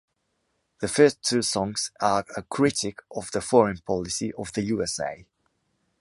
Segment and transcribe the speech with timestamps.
[0.79, 5.27] The first two songs are a critic of the foreign policy of the USA.